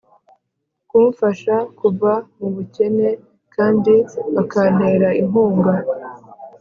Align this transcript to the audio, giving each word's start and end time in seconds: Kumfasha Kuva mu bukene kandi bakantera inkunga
Kumfasha 0.89 1.55
Kuva 1.79 2.11
mu 2.37 2.47
bukene 2.55 3.07
kandi 3.55 3.93
bakantera 4.35 5.07
inkunga 5.21 5.73